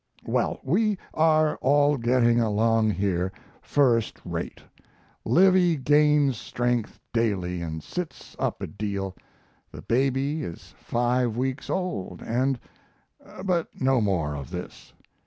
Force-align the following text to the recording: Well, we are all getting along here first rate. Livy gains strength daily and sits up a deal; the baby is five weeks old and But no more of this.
Well, 0.25 0.59
we 0.63 0.97
are 1.13 1.57
all 1.57 1.95
getting 1.95 2.39
along 2.39 2.89
here 2.89 3.31
first 3.61 4.19
rate. 4.25 4.59
Livy 5.25 5.75
gains 5.77 6.37
strength 6.37 6.99
daily 7.13 7.61
and 7.61 7.83
sits 7.83 8.35
up 8.39 8.63
a 8.63 8.67
deal; 8.67 9.15
the 9.71 9.83
baby 9.83 10.43
is 10.43 10.73
five 10.79 11.37
weeks 11.37 11.69
old 11.69 12.23
and 12.23 12.59
But 13.45 13.79
no 13.79 14.01
more 14.01 14.33
of 14.33 14.49
this. 14.49 14.91